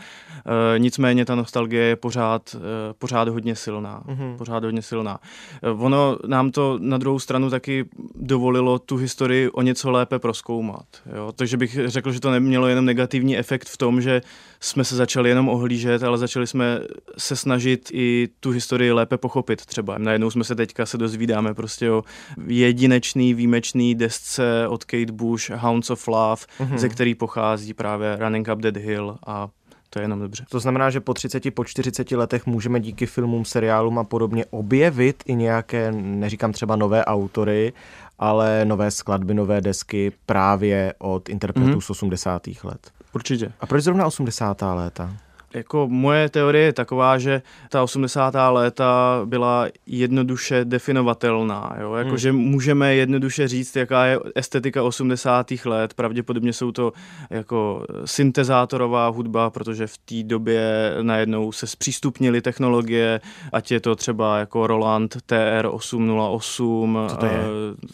E, 0.74 0.78
nicméně 0.78 1.24
ta 1.24 1.34
nostalgie 1.34 1.84
je 1.84 1.96
pořád, 1.96 2.56
e, 2.56 2.94
pořád 2.98 3.28
hodně 3.28 3.56
silná. 3.56 4.02
Mm-hmm. 4.06 4.36
Pořád 4.36 4.64
hodně 4.64 4.82
silná. 4.82 5.20
E, 5.62 5.70
ono 5.70 6.16
nám 6.26 6.50
to 6.50 6.78
na 6.80 6.98
druhou 6.98 7.18
stranu 7.18 7.50
taky 7.50 7.84
dovolilo 8.14 8.78
tu 8.78 8.96
historii 8.96 9.50
o 9.50 9.62
něco 9.62 9.90
lépe 9.90 10.18
proskoumat. 10.18 10.86
Jo? 11.16 11.32
Takže 11.36 11.56
bych 11.56 11.78
řekl, 11.84 12.12
že 12.12 12.20
to 12.20 12.30
nemělo 12.30 12.66
jenom 12.66 12.84
negativní 12.84 13.38
efekt 13.38 13.68
v 13.68 13.76
tom, 13.76 14.00
že 14.00 14.22
jsme 14.62 14.84
se 14.84 14.96
začali 14.96 15.28
jenom 15.28 15.48
ohlížet, 15.48 16.02
ale 16.02 16.18
začali 16.18 16.46
jsme 16.46 16.80
se 17.18 17.36
snažit 17.36 17.90
i 17.92 18.28
tu 18.40 18.50
historii 18.50 18.92
lépe 18.92 19.18
pochopit 19.18 19.66
třeba. 19.66 19.98
Najednou 19.98 20.30
jsme 20.30 20.44
se 20.44 20.54
teďka 20.54 20.86
se 20.86 20.98
dozvídáme 20.98 21.54
prostě 21.54 21.90
o 21.90 22.04
jedinečný, 22.46 23.34
výjimečný 23.34 23.94
desce 23.94 24.68
od 24.68 24.84
Kate 24.84 25.12
Bush, 25.12 25.50
Hounds 25.50 25.90
of 25.90 26.08
Love, 26.08 26.42
mm-hmm. 26.60 26.76
ze 26.76 26.88
který 26.88 27.14
pochází 27.14 27.74
právě 27.74 28.16
Running 28.20 28.48
Up 28.54 28.62
That 28.62 28.76
Hill 28.76 29.16
a 29.26 29.48
to 29.90 29.98
je 29.98 30.04
jenom 30.04 30.20
dobře. 30.20 30.44
To 30.48 30.60
znamená, 30.60 30.90
že 30.90 31.00
po 31.00 31.14
30, 31.14 31.54
po 31.54 31.64
40 31.64 32.10
letech 32.10 32.46
můžeme 32.46 32.80
díky 32.80 33.06
filmům, 33.06 33.44
seriálům 33.44 33.98
a 33.98 34.04
podobně 34.04 34.44
objevit 34.50 35.22
i 35.26 35.34
nějaké, 35.34 35.92
neříkám 35.92 36.52
třeba 36.52 36.76
nové 36.76 37.04
autory, 37.04 37.72
ale 38.18 38.64
nové 38.64 38.90
skladby, 38.90 39.34
nové 39.34 39.60
desky 39.60 40.12
právě 40.26 40.94
od 40.98 41.28
interpretů 41.28 41.68
mm-hmm. 41.68 41.80
z 41.80 41.90
80. 41.90 42.42
let. 42.64 42.90
Určitě. 43.14 43.52
A 43.60 43.66
proč 43.66 43.84
zrovna 43.84 44.06
80. 44.06 44.62
léta? 44.62 45.16
Jako 45.54 45.88
moje 45.90 46.28
teorie 46.28 46.64
je 46.64 46.72
taková, 46.72 47.18
že 47.18 47.42
ta 47.68 47.82
80. 47.82 48.34
léta 48.50 49.22
byla 49.24 49.66
jednoduše 49.86 50.64
definovatelná. 50.64 51.76
Jo? 51.80 51.94
Jako, 51.94 52.08
hmm. 52.08 52.18
Že 52.18 52.32
můžeme 52.32 52.94
jednoduše 52.94 53.48
říct, 53.48 53.76
jaká 53.76 54.04
je 54.04 54.18
estetika 54.34 54.82
80. 54.82 55.46
let. 55.64 55.94
Pravděpodobně 55.94 56.52
jsou 56.52 56.72
to 56.72 56.92
jako 57.30 57.84
syntezátorová 58.04 59.08
hudba, 59.08 59.50
protože 59.50 59.86
v 59.86 59.98
té 59.98 60.22
době 60.22 60.94
najednou 61.02 61.52
se 61.52 61.66
zpřístupnily 61.66 62.40
technologie, 62.40 63.20
ať 63.52 63.70
je 63.70 63.80
to 63.80 63.96
třeba 63.96 64.38
jako 64.38 64.66
Roland 64.66 65.16
TR-808, 65.16 67.08
Co 67.08 67.16
to 67.16 67.26
je? 67.26 67.40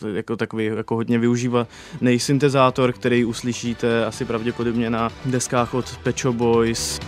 Uh, 0.02 0.16
jako 0.16 0.36
takový 0.36 0.64
jako 0.64 0.94
hodně 0.94 1.18
využívaný 1.18 2.18
syntezátor, 2.18 2.92
který 2.92 3.24
uslyšíte 3.24 4.04
asi 4.04 4.24
pravděpodobně 4.24 4.90
na 4.90 5.10
deskách 5.24 5.74
od 5.74 5.96
Pecho 6.02 6.32
Boys. 6.32 7.00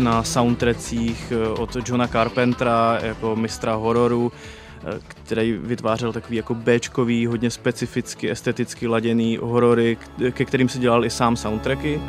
Na 0.00 0.22
soundtrackích 0.24 1.32
eh, 1.32 1.48
od 1.48 1.76
Johna 1.88 2.08
Carpentera 2.08 2.98
jako 3.02 3.36
mistra 3.36 3.74
hororu, 3.74 4.32
eh, 4.32 5.00
který 5.08 5.52
vytvářel 5.52 6.12
takový 6.12 6.36
jako 6.36 6.54
Bčkový, 6.54 7.26
hodně 7.26 7.50
specificky, 7.50 8.30
esteticky 8.30 8.86
laděný 8.86 9.38
horory, 9.42 9.96
ke 10.30 10.44
kterým 10.44 10.68
se 10.68 10.78
dělal 10.78 11.04
i 11.04 11.10
sám 11.10 11.36
soundtracky. 11.36 12.00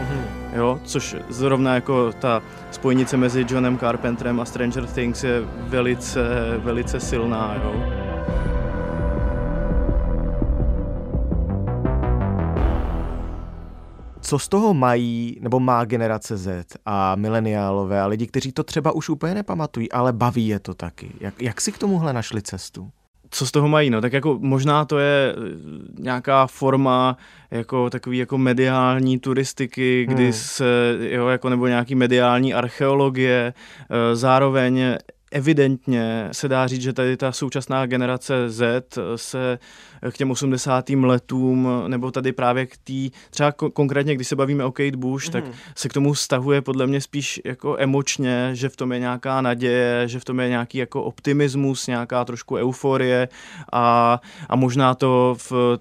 Mhm. 0.00 0.24
Jo, 0.52 0.80
což 0.84 1.16
zrovna 1.28 1.74
jako 1.74 2.12
ta 2.12 2.42
spojnice 2.70 3.16
mezi 3.16 3.46
Johnem 3.50 3.78
Carpenterem 3.78 4.40
a 4.40 4.44
Stranger 4.44 4.86
Things 4.86 5.24
je 5.24 5.40
velice, 5.56 6.20
velice 6.58 7.00
silná, 7.00 7.54
jo. 7.64 7.99
Co 14.30 14.38
z 14.38 14.48
toho 14.48 14.74
mají, 14.74 15.36
nebo 15.40 15.60
má 15.60 15.84
generace 15.84 16.36
Z 16.36 16.76
a 16.86 17.14
mileniálové 17.14 18.00
a 18.00 18.06
lidi, 18.06 18.26
kteří 18.26 18.52
to 18.52 18.62
třeba 18.62 18.92
už 18.92 19.08
úplně 19.08 19.34
nepamatují, 19.34 19.92
ale 19.92 20.12
baví 20.12 20.48
je 20.48 20.58
to 20.58 20.74
taky. 20.74 21.12
Jak, 21.20 21.42
jak 21.42 21.60
si 21.60 21.72
k 21.72 21.78
tomuhle 21.78 22.12
našli 22.12 22.42
cestu? 22.42 22.90
co 23.32 23.46
z 23.46 23.50
toho 23.50 23.68
mají, 23.68 23.90
no, 23.90 24.00
tak 24.00 24.12
jako 24.12 24.38
možná 24.40 24.84
to 24.84 24.98
je 24.98 25.34
eh, 25.34 25.40
nějaká 25.98 26.46
forma 26.46 27.16
jako 27.50 27.90
takový 27.90 28.18
jako 28.18 28.38
mediální 28.38 29.18
turistiky, 29.18 30.06
kdy 30.08 30.22
hmm. 30.22 30.32
se, 30.32 30.98
jo, 31.00 31.28
jako 31.28 31.48
nebo 31.48 31.66
nějaký 31.66 31.94
mediální 31.94 32.54
archeologie, 32.54 33.54
eh, 33.54 34.16
zároveň 34.16 34.96
evidentně 35.30 36.28
se 36.32 36.48
dá 36.48 36.66
říct, 36.66 36.82
že 36.82 36.92
tady 36.92 37.16
ta 37.16 37.32
současná 37.32 37.86
generace 37.86 38.50
Z 38.50 38.84
se 39.16 39.58
k 40.10 40.16
těm 40.16 40.30
80. 40.30 40.90
letům, 40.90 41.68
nebo 41.88 42.10
tady 42.10 42.32
právě 42.32 42.66
k 42.66 42.76
té, 42.76 43.18
třeba 43.30 43.52
konkrétně, 43.52 44.14
když 44.14 44.28
se 44.28 44.36
bavíme 44.36 44.64
o 44.64 44.72
Kate 44.72 44.96
Bush, 44.96 45.26
mm. 45.26 45.32
tak 45.32 45.44
mhm. 45.44 45.54
se 45.74 45.88
k 45.88 45.92
tomu 45.92 46.14
stahuje 46.14 46.62
podle 46.62 46.86
mě 46.86 47.00
spíš 47.00 47.40
jako 47.44 47.76
emočně, 47.78 48.50
že 48.52 48.68
v 48.68 48.76
tom 48.76 48.92
je 48.92 48.98
nějaká 48.98 49.40
naděje, 49.40 50.08
že 50.08 50.20
v 50.20 50.24
tom 50.24 50.40
je 50.40 50.48
nějaký 50.48 50.78
jako 50.78 51.02
optimismus, 51.02 51.86
nějaká 51.86 52.24
trošku 52.24 52.54
euforie 52.54 53.28
a, 53.72 54.20
a 54.48 54.56
možná 54.56 54.94
to 54.94 55.36
v 55.50 55.78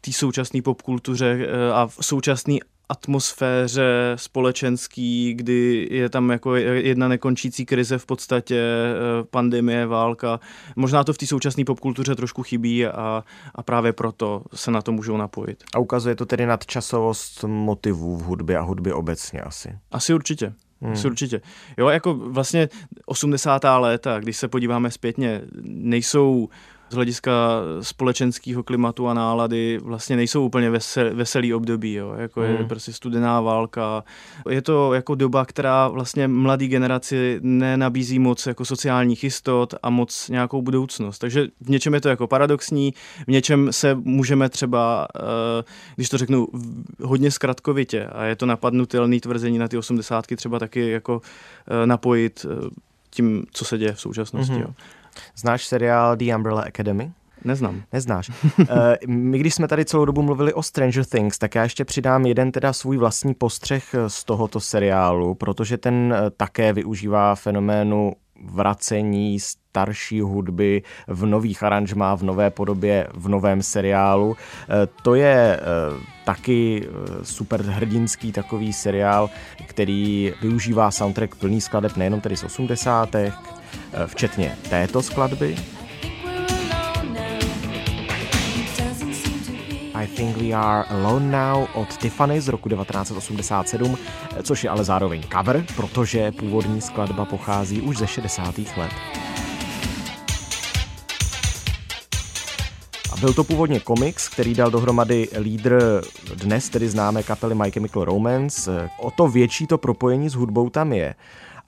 té 0.00 0.12
současné 0.12 0.62
popkultuře 0.62 1.38
eh, 1.40 1.72
a 1.72 1.86
v 1.86 1.96
současné 2.00 2.54
atmosféře 2.88 4.12
společenský, 4.16 5.34
kdy 5.34 5.88
je 5.90 6.08
tam 6.08 6.30
jako 6.30 6.54
jedna 6.56 7.08
nekončící 7.08 7.66
krize 7.66 7.98
v 7.98 8.06
podstatě, 8.06 8.60
eh, 8.60 9.24
pandemie, 9.30 9.86
válka. 9.86 10.40
Možná 10.76 11.04
to 11.04 11.12
v 11.12 11.18
té 11.18 11.26
současné 11.26 11.64
popkultuře 11.64 12.14
trošku 12.14 12.42
chybí 12.42 12.86
a, 12.86 13.24
a 13.54 13.62
právě 13.62 13.92
proto 13.92 14.42
se 14.54 14.70
na 14.70 14.82
to 14.82 14.92
můžou 14.92 15.16
napojit. 15.16 15.64
A 15.74 15.78
ukazuje 15.78 16.14
to 16.14 16.26
tedy 16.26 16.46
nadčasovost 16.46 17.44
motivů 17.44 18.16
v 18.16 18.22
hudbě 18.22 18.58
a 18.58 18.62
hudbě 18.62 18.94
obecně 18.94 19.40
asi. 19.40 19.78
Asi 19.90 20.14
určitě. 20.14 20.52
Hmm. 20.80 20.92
Asi 20.92 21.06
určitě. 21.06 21.40
Jo, 21.76 21.88
jako 21.88 22.14
vlastně 22.14 22.68
80. 23.06 23.64
léta, 23.78 24.20
když 24.20 24.36
se 24.36 24.48
podíváme 24.48 24.90
zpětně, 24.90 25.42
nejsou 25.62 26.48
z 26.88 26.94
hlediska 26.94 27.32
společenského 27.80 28.62
klimatu 28.62 29.08
a 29.08 29.14
nálady 29.14 29.78
vlastně 29.82 30.16
nejsou 30.16 30.44
úplně 30.44 30.70
vesel, 30.70 31.14
veselý 31.14 31.54
období, 31.54 31.94
jo? 31.94 32.14
jako 32.18 32.42
je 32.42 32.56
hmm. 32.56 32.68
prostě 32.68 32.92
studená 32.92 33.40
válka. 33.40 34.04
Je 34.50 34.62
to 34.62 34.94
jako 34.94 35.14
doba, 35.14 35.44
která 35.44 35.88
vlastně 35.88 36.28
mladý 36.28 36.68
generaci 36.68 37.38
nenabízí 37.42 38.18
moc 38.18 38.46
jako 38.46 38.64
sociálních 38.64 39.24
jistot 39.24 39.74
a 39.82 39.90
moc 39.90 40.28
nějakou 40.28 40.62
budoucnost. 40.62 41.18
Takže 41.18 41.46
v 41.60 41.70
něčem 41.70 41.94
je 41.94 42.00
to 42.00 42.08
jako 42.08 42.26
paradoxní, 42.26 42.94
v 43.26 43.30
něčem 43.30 43.72
se 43.72 43.94
můžeme 43.94 44.48
třeba, 44.48 45.08
eh, 45.16 45.64
když 45.96 46.08
to 46.08 46.18
řeknu 46.18 46.48
hodně 47.02 47.30
zkratkovitě, 47.30 48.06
a 48.06 48.24
je 48.24 48.36
to 48.36 48.46
napadnutelný 48.46 49.20
tvrzení 49.20 49.58
na 49.58 49.68
ty 49.68 49.78
osmdesátky 49.78 50.36
třeba 50.36 50.58
taky 50.58 50.90
jako 50.90 51.20
eh, 51.68 51.86
napojit 51.86 52.46
eh, 52.50 52.70
tím, 53.10 53.46
co 53.52 53.64
se 53.64 53.78
děje 53.78 53.92
v 53.92 54.00
současnosti. 54.00 54.54
Mm-hmm. 54.54 54.60
Jo. 54.60 54.74
Znáš 55.36 55.66
seriál 55.66 56.16
The 56.16 56.34
Umbrella 56.34 56.62
Academy? 56.62 57.12
Neznám. 57.46 57.82
Neznáš. 57.92 58.30
Eh, 58.68 58.96
my, 59.06 59.38
když 59.38 59.54
jsme 59.54 59.68
tady 59.68 59.84
celou 59.84 60.04
dobu 60.04 60.22
mluvili 60.22 60.52
o 60.54 60.62
Stranger 60.62 61.04
Things, 61.04 61.38
tak 61.38 61.54
já 61.54 61.62
ještě 61.62 61.84
přidám 61.84 62.26
jeden 62.26 62.52
teda 62.52 62.72
svůj 62.72 62.96
vlastní 62.96 63.34
postřeh 63.34 63.94
z 64.06 64.24
tohoto 64.24 64.60
seriálu, 64.60 65.34
protože 65.34 65.78
ten 65.78 66.14
eh, 66.16 66.30
také 66.30 66.72
využívá 66.72 67.34
fenoménu 67.34 68.12
vracení 68.44 69.40
starší 69.40 70.20
hudby 70.20 70.82
v 71.06 71.26
nových 71.26 71.62
aranžmá, 71.62 72.14
v 72.14 72.22
nové 72.22 72.50
podobě, 72.50 73.08
v 73.14 73.28
novém 73.28 73.62
seriálu. 73.62 74.36
Eh, 74.36 74.88
to 75.02 75.14
je 75.14 75.60
taky 76.24 76.88
super 77.22 77.62
hrdinský 77.62 78.32
takový 78.32 78.72
seriál, 78.72 79.30
který 79.66 80.32
využívá 80.42 80.90
soundtrack 80.90 81.34
plný 81.34 81.60
skladeb 81.60 81.96
nejenom 81.96 82.20
tedy 82.20 82.36
z 82.36 82.44
80. 82.44 83.08
včetně 84.06 84.56
této 84.70 85.02
skladby, 85.02 85.56
I 89.94 90.06
Think 90.06 90.36
We 90.36 90.52
Are 90.52 90.88
Alone 90.88 91.38
Now 91.38 91.66
od 91.74 91.96
Tiffany 91.96 92.40
z 92.40 92.48
roku 92.48 92.68
1987, 92.68 93.98
což 94.42 94.64
je 94.64 94.70
ale 94.70 94.84
zároveň 94.84 95.22
cover, 95.32 95.64
protože 95.76 96.32
původní 96.32 96.80
skladba 96.80 97.24
pochází 97.24 97.80
už 97.80 97.96
ze 97.96 98.06
60. 98.06 98.58
let. 98.58 98.90
Byl 103.20 103.32
to 103.32 103.44
původně 103.44 103.80
komiks, 103.80 104.28
který 104.28 104.54
dal 104.54 104.70
dohromady 104.70 105.28
lídr 105.38 106.02
dnes 106.34 106.68
tedy 106.68 106.88
známé 106.88 107.22
kapely 107.22 107.54
My 107.54 107.70
Chemical 107.70 108.04
Romance. 108.04 108.90
O 108.98 109.10
to 109.10 109.28
větší 109.28 109.66
to 109.66 109.78
propojení 109.78 110.28
s 110.28 110.34
hudbou 110.34 110.70
tam 110.70 110.92
je. 110.92 111.14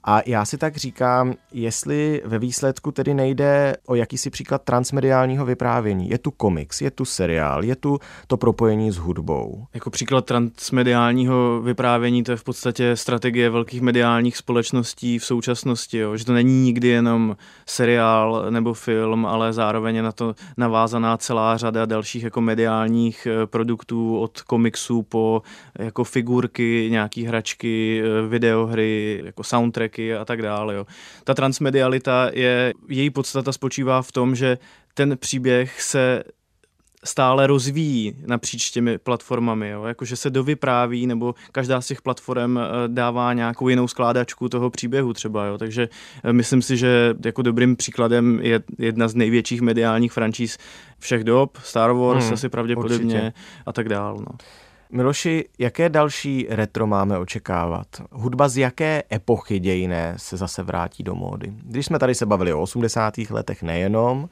A 0.03 0.21
já 0.25 0.45
si 0.45 0.57
tak 0.57 0.77
říkám, 0.77 1.33
jestli 1.51 2.21
ve 2.25 2.39
výsledku 2.39 2.91
tedy 2.91 3.13
nejde 3.13 3.75
o 3.87 3.95
jakýsi 3.95 4.29
příklad 4.29 4.61
transmediálního 4.63 5.45
vyprávění. 5.45 6.09
Je 6.09 6.17
tu 6.17 6.31
komiks, 6.31 6.81
je 6.81 6.91
tu 6.91 7.05
seriál, 7.05 7.63
je 7.63 7.75
tu 7.75 7.99
to 8.27 8.37
propojení 8.37 8.91
s 8.91 8.97
hudbou. 8.97 9.65
Jako 9.73 9.89
příklad 9.89 10.25
transmediálního 10.25 11.61
vyprávění 11.61 12.23
to 12.23 12.31
je 12.31 12.37
v 12.37 12.43
podstatě 12.43 12.95
strategie 12.95 13.49
velkých 13.49 13.81
mediálních 13.81 14.37
společností 14.37 15.19
v 15.19 15.25
současnosti, 15.25 15.97
jo? 15.97 16.17
že 16.17 16.25
to 16.25 16.33
není 16.33 16.63
nikdy 16.63 16.87
jenom 16.87 17.37
seriál 17.65 18.45
nebo 18.49 18.73
film, 18.73 19.25
ale 19.25 19.53
zároveň 19.53 19.95
je 19.95 20.01
na 20.01 20.11
to 20.11 20.35
navázaná 20.57 21.17
celá 21.17 21.57
řada 21.57 21.85
dalších 21.85 22.23
jako 22.23 22.41
mediálních 22.41 23.27
eh, 23.27 23.47
produktů 23.47 24.19
od 24.19 24.41
komiksů 24.41 25.01
po 25.01 25.41
jako 25.79 26.03
figurky, 26.03 26.87
nějaký 26.91 27.23
hračky, 27.23 28.03
eh, 28.03 28.27
videohry, 28.27 29.21
jako 29.25 29.43
soundtrack 29.43 29.98
soundtracky 29.99 30.15
a 30.15 30.25
tak 30.25 30.41
dále. 30.41 30.75
Jo. 30.75 30.85
Ta 31.23 31.33
transmedialita 31.33 32.29
je, 32.33 32.73
její 32.89 33.09
podstata 33.09 33.51
spočívá 33.51 34.01
v 34.01 34.11
tom, 34.11 34.35
že 34.35 34.57
ten 34.93 35.17
příběh 35.17 35.81
se 35.81 36.23
stále 37.03 37.47
rozvíjí 37.47 38.15
napříč 38.25 38.71
těmi 38.71 38.97
platformami, 38.97 39.69
jo? 39.69 39.83
jakože 39.83 40.15
se 40.15 40.29
dovypráví, 40.29 41.07
nebo 41.07 41.35
každá 41.51 41.81
z 41.81 41.87
těch 41.87 42.01
platform 42.01 42.57
eh, 42.57 42.61
dává 42.87 43.33
nějakou 43.33 43.69
jinou 43.69 43.87
skládačku 43.87 44.49
toho 44.49 44.69
příběhu 44.69 45.13
třeba, 45.13 45.45
jo? 45.45 45.57
takže 45.57 45.89
eh, 46.23 46.33
myslím 46.33 46.61
si, 46.61 46.77
že 46.77 47.15
jako 47.25 47.41
dobrým 47.41 47.75
příkladem 47.75 48.39
je 48.41 48.59
jedna 48.77 49.07
z 49.07 49.15
největších 49.15 49.61
mediálních 49.61 50.11
franšíz 50.11 50.57
všech 50.99 51.23
dob, 51.23 51.57
Star 51.63 51.91
Wars 51.91 52.25
hmm, 52.25 52.33
asi 52.33 52.49
pravděpodobně 52.49 53.15
určitě. 53.15 53.33
a 53.65 53.73
tak 53.73 53.89
dál. 53.89 54.17
No. 54.17 54.37
Miloši, 54.91 55.45
jaké 55.59 55.89
další 55.89 56.47
retro 56.49 56.87
máme 56.87 57.17
očekávat? 57.17 57.87
Hudba 58.11 58.49
z 58.49 58.57
jaké 58.57 59.03
epochy 59.13 59.59
dějiné 59.59 60.13
se 60.17 60.37
zase 60.37 60.63
vrátí 60.63 61.03
do 61.03 61.15
módy? 61.15 61.53
Když 61.63 61.85
jsme 61.85 61.99
tady 61.99 62.15
se 62.15 62.25
bavili 62.25 62.53
o 62.53 62.61
80. 62.61 63.17
letech 63.29 63.63
nejenom, 63.63 64.29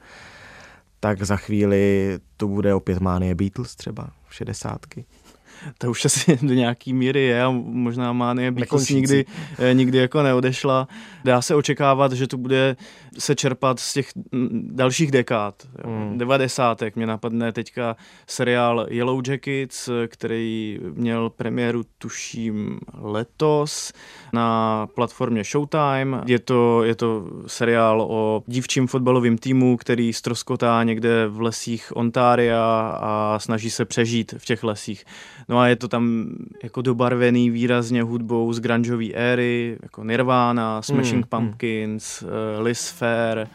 tak 1.00 1.22
za 1.22 1.36
chvíli 1.36 2.18
to 2.36 2.48
bude 2.48 2.74
opět 2.74 3.00
mánie 3.00 3.34
Beatles 3.34 3.76
třeba, 3.76 4.10
v 4.28 4.34
60 5.64 5.78
to 5.78 5.90
už 5.90 6.04
asi 6.04 6.38
do 6.46 6.54
nějaký 6.54 6.92
míry 6.92 7.22
je 7.22 7.44
a 7.44 7.50
možná 7.50 8.12
má 8.12 8.34
Beatles 8.34 8.88
nikdy, 8.88 9.24
eh, 9.58 9.74
nikdy 9.74 9.98
jako 9.98 10.22
neodešla. 10.22 10.88
Dá 11.24 11.42
se 11.42 11.54
očekávat, 11.54 12.12
že 12.12 12.26
to 12.26 12.36
bude 12.36 12.76
se 13.18 13.34
čerpat 13.34 13.80
z 13.80 13.92
těch 13.92 14.10
dalších 14.62 15.10
dekád. 15.10 15.68
Devadesátek 16.16 16.96
mě 16.96 17.06
napadne 17.06 17.52
teďka 17.52 17.96
seriál 18.26 18.86
Yellow 18.90 19.22
Jackets, 19.28 19.88
který 20.06 20.78
měl 20.94 21.30
premiéru 21.30 21.82
tuším 21.98 22.80
letos 22.94 23.92
na 24.32 24.86
platformě 24.94 25.44
Showtime. 25.44 26.22
Je 26.26 26.38
to, 26.38 26.84
je 26.84 26.94
to 26.94 27.26
seriál 27.46 28.02
o 28.02 28.42
dívčím 28.46 28.86
fotbalovém 28.86 29.38
týmu, 29.38 29.76
který 29.76 30.12
stroskotá 30.12 30.82
někde 30.82 31.26
v 31.28 31.40
lesích 31.40 31.96
Ontária 31.96 32.98
a 33.00 33.38
snaží 33.38 33.70
se 33.70 33.84
přežít 33.84 34.34
v 34.38 34.44
těch 34.44 34.64
lesích. 34.64 35.04
No 35.48 35.58
a 35.58 35.68
je 35.68 35.76
to 35.76 35.88
tam 35.88 36.28
jako 36.62 36.82
dobarvený 36.82 37.50
výrazně 37.50 38.02
hudbou 38.02 38.52
z 38.52 38.60
grungeové 38.60 39.12
éry, 39.14 39.78
jako 39.82 40.04
Nirvana, 40.04 40.82
Smashing 40.82 41.24
mm, 41.24 41.28
Pumpkins, 41.28 42.22
mm. 42.22 42.28
Uh, 42.28 42.64
Liz 42.64 42.90
Fair 42.90 43.46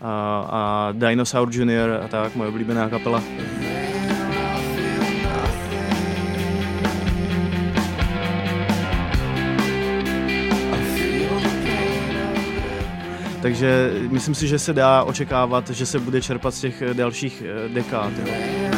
a, 0.00 0.46
a 0.50 0.92
Dinosaur 0.92 1.48
Jr. 1.50 2.00
a 2.04 2.08
tak, 2.08 2.36
moje 2.36 2.48
oblíbená 2.48 2.88
kapela. 2.88 3.22
Takže 13.42 13.92
myslím 14.10 14.34
si, 14.34 14.48
že 14.48 14.58
se 14.58 14.72
dá 14.72 15.02
očekávat, 15.02 15.70
že 15.70 15.86
se 15.86 15.98
bude 15.98 16.22
čerpat 16.22 16.54
z 16.54 16.60
těch 16.60 16.82
dalších 16.92 17.42
eh, 17.46 17.68
dekád. 17.68 18.12
Jo. 18.26 18.71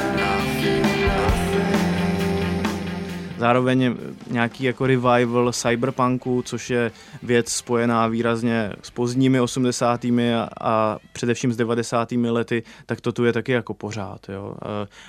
Zároveň 3.38 3.97
nějaký 4.31 4.64
jako 4.64 4.87
revival 4.87 5.53
cyberpunku, 5.53 6.42
což 6.42 6.70
je 6.70 6.92
věc 7.23 7.49
spojená 7.53 8.07
výrazně 8.07 8.73
s 8.83 8.90
pozdními 8.90 9.40
80. 9.40 10.05
a, 10.05 10.49
a 10.61 10.99
především 11.12 11.53
s 11.53 11.57
90. 11.57 12.12
lety, 12.12 12.62
tak 12.87 13.01
to 13.01 13.12
tu 13.12 13.25
je 13.25 13.33
taky 13.33 13.53
jako 13.53 13.75
pořád. 13.75 14.29
Jo. 14.29 14.55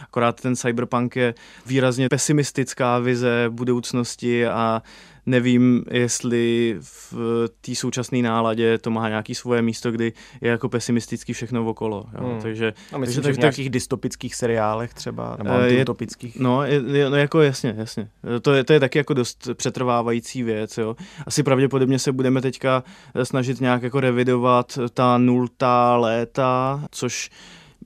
Akorát 0.04 0.42
ten 0.42 0.56
cyberpunk 0.56 1.16
je 1.16 1.34
výrazně 1.66 2.10
pesimistická 2.10 3.00
vize 3.00 3.46
budoucnosti 3.50 4.48
a 4.48 4.82
nevím, 5.26 5.84
jestli 5.92 6.76
v 6.80 7.14
té 7.62 7.76
současné 7.76 8.22
náladě 8.22 8.78
to 8.78 8.92
má 8.92 9.10
nějaký 9.10 9.36
svoje 9.36 9.62
místo, 9.62 9.92
kdy 9.92 10.14
je 10.42 10.52
jako 10.52 10.70
pesimistický 10.70 11.34
všechno 11.34 11.66
okolo. 11.66 12.06
Jo. 12.22 12.28
Hmm. 12.28 12.42
Takže, 12.42 12.74
A 12.94 12.98
myslím, 12.98 13.24
takže, 13.24 13.34
že 13.34 13.38
v 13.38 13.40
nějakých 13.40 13.66
tak, 13.66 13.74
dystopických 13.74 14.36
seriálech 14.36 14.94
třeba, 14.94 15.38
nebo 15.38 15.50
eh, 15.50 15.82
utopických. 15.82 16.40
No, 16.40 16.64
je, 16.64 17.10
no, 17.10 17.18
jako 17.18 17.42
jasně, 17.42 17.76
jasně. 17.78 18.10
To 18.42 18.54
je, 18.54 18.64
to 18.64 18.74
je 18.74 18.80
taky 18.80 18.98
jako 18.98 19.14
dost 19.14 19.50
přetrvávající 19.54 20.44
věc. 20.44 20.78
Jo. 20.78 20.96
Asi 21.26 21.44
pravděpodobně 21.44 22.00
se 22.00 22.12
budeme 22.12 22.42
teďka 22.42 22.84
snažit 23.24 23.62
nějak 23.62 23.84
jako 23.84 24.00
revidovat 24.00 24.80
ta 24.94 25.18
nultá 25.18 25.98
léta, 25.98 26.84
což 26.92 27.30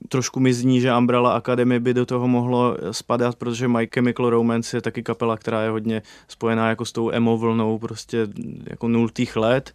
trošku 0.08 0.40
mi 0.40 0.52
zní, 0.52 0.80
že 0.80 0.96
Umbrella 0.96 1.32
Academy 1.32 1.80
by 1.80 1.94
do 1.94 2.06
toho 2.06 2.28
mohlo 2.28 2.76
spadat, 2.90 3.36
protože 3.36 3.68
My 3.68 3.88
Chemical 3.94 4.30
Romance 4.30 4.76
je 4.76 4.80
taky 4.80 5.02
kapela, 5.02 5.36
která 5.36 5.62
je 5.62 5.70
hodně 5.70 6.02
spojená 6.28 6.68
jako 6.68 6.84
s 6.84 6.92
tou 6.92 7.10
emo 7.10 7.38
vlnou 7.38 7.78
prostě 7.78 8.28
jako 8.66 8.88
nultých 8.88 9.36
let. 9.36 9.72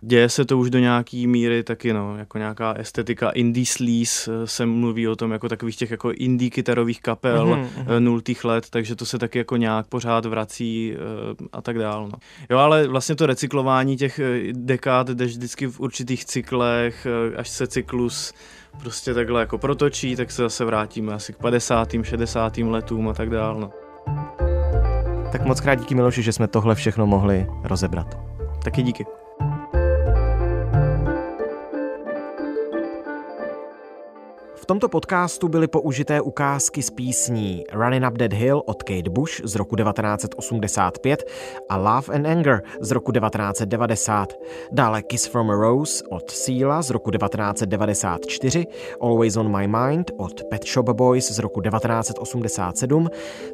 Děje 0.00 0.28
se 0.28 0.44
to 0.44 0.58
už 0.58 0.70
do 0.70 0.78
nějaký 0.78 1.26
míry 1.26 1.62
taky, 1.62 1.92
no, 1.92 2.16
jako 2.16 2.38
nějaká 2.38 2.72
estetika 2.72 3.30
indie 3.30 3.66
sleaze 3.66 4.32
eh, 4.42 4.46
se 4.46 4.66
mluví 4.66 5.08
o 5.08 5.16
tom 5.16 5.32
jako 5.32 5.48
takových 5.48 5.76
těch 5.76 5.90
jako 5.90 6.12
indie 6.12 6.50
kytarových 6.50 7.02
kapel 7.02 7.46
mm-hmm. 7.46 8.00
nultých 8.00 8.44
let, 8.44 8.66
takže 8.70 8.96
to 8.96 9.06
se 9.06 9.18
taky 9.18 9.38
jako 9.38 9.56
nějak 9.56 9.86
pořád 9.86 10.26
vrací 10.26 10.94
eh, 10.94 11.46
a 11.52 11.62
tak 11.62 11.78
dál, 11.78 12.08
no. 12.12 12.18
Jo, 12.50 12.58
ale 12.58 12.88
vlastně 12.88 13.14
to 13.14 13.26
recyklování 13.26 13.96
těch 13.96 14.20
dekád 14.52 15.08
jde 15.08 15.24
vždycky 15.24 15.66
v 15.66 15.80
určitých 15.80 16.24
cyklech, 16.24 17.06
až 17.36 17.48
se 17.48 17.66
cyklus 17.66 18.32
prostě 18.80 19.14
takhle 19.14 19.40
jako 19.40 19.58
protočí, 19.58 20.16
tak 20.16 20.30
se 20.30 20.42
zase 20.42 20.64
vrátíme 20.64 21.14
asi 21.14 21.32
k 21.32 21.36
50. 21.36 21.88
60. 22.02 22.58
letům 22.58 23.08
a 23.08 23.14
tak 23.14 23.30
dál. 23.30 23.60
No. 23.60 23.70
Tak 25.32 25.44
moc 25.44 25.60
krát 25.60 25.74
díky 25.74 25.94
Miloši, 25.94 26.22
že 26.22 26.32
jsme 26.32 26.48
tohle 26.48 26.74
všechno 26.74 27.06
mohli 27.06 27.46
rozebrat. 27.64 28.18
Taky 28.64 28.82
díky. 28.82 29.06
V 34.66 34.74
tomto 34.74 34.88
podcastu 34.88 35.48
byly 35.48 35.68
použité 35.68 36.20
ukázky 36.20 36.82
z 36.82 36.90
písní 36.90 37.64
Running 37.72 38.04
Up 38.08 38.18
That 38.18 38.32
Hill 38.32 38.62
od 38.66 38.82
Kate 38.82 39.10
Bush 39.10 39.40
z 39.44 39.56
roku 39.56 39.76
1985 39.76 41.24
a 41.68 41.76
Love 41.76 42.14
and 42.14 42.26
Anger 42.26 42.62
z 42.80 42.90
roku 42.90 43.12
1990. 43.12 44.34
Dále 44.72 45.02
Kiss 45.02 45.26
from 45.26 45.50
a 45.50 45.54
Rose 45.54 46.04
od 46.10 46.30
Seala 46.30 46.82
z 46.82 46.90
roku 46.90 47.10
1994, 47.10 48.66
Always 49.00 49.36
on 49.36 49.56
My 49.56 49.68
Mind 49.68 50.10
od 50.16 50.42
Pet 50.50 50.66
Shop 50.66 50.84
Boys 50.84 51.32
z 51.32 51.38
roku 51.38 51.60
1987. 51.60 53.08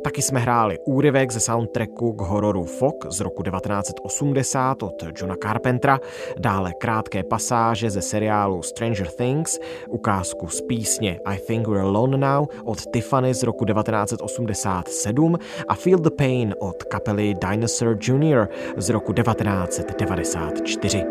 Taky 0.04 0.22
jsme 0.22 0.40
hráli 0.40 0.78
úryvek 0.86 1.32
ze 1.32 1.40
soundtracku 1.40 2.12
k 2.12 2.20
hororu 2.20 2.64
Fog 2.64 3.06
z 3.08 3.20
roku 3.20 3.42
1980 3.42 4.82
od 4.82 5.04
Johna 5.20 5.36
Carpentera, 5.42 6.00
dále 6.38 6.72
krátké 6.72 7.22
pasáže 7.22 7.90
ze 7.90 8.02
seriálu 8.02 8.62
Stranger 8.62 9.08
Things, 9.08 9.58
ukázku 9.88 10.48
z 10.48 10.60
písně 11.02 11.20
I 11.24 11.38
Think 11.38 11.68
We're 11.68 11.82
Alone 11.82 12.16
Now 12.16 12.46
od 12.64 12.78
Tiffany 12.92 13.34
z 13.34 13.42
roku 13.42 13.64
1987 13.64 15.38
a 15.68 15.74
Feel 15.74 15.98
the 15.98 16.10
Pain 16.10 16.54
od 16.58 16.82
kapely 16.82 17.34
Dinosaur 17.34 17.96
Jr. 18.00 18.46
z 18.76 18.88
roku 18.88 19.12
1994. 19.12 21.04